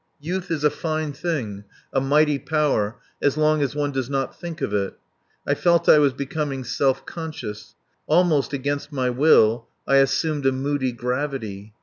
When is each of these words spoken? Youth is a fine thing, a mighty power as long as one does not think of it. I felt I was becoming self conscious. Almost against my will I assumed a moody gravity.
Youth 0.19 0.49
is 0.49 0.63
a 0.63 0.71
fine 0.71 1.13
thing, 1.13 1.63
a 1.93 2.01
mighty 2.01 2.39
power 2.39 2.95
as 3.21 3.37
long 3.37 3.61
as 3.61 3.75
one 3.75 3.91
does 3.91 4.09
not 4.09 4.35
think 4.35 4.59
of 4.59 4.73
it. 4.73 4.95
I 5.45 5.53
felt 5.53 5.87
I 5.87 5.99
was 5.99 6.11
becoming 6.13 6.63
self 6.63 7.05
conscious. 7.05 7.75
Almost 8.07 8.51
against 8.51 8.91
my 8.91 9.11
will 9.11 9.67
I 9.87 9.97
assumed 9.97 10.47
a 10.47 10.51
moody 10.51 10.91
gravity. 10.91 11.73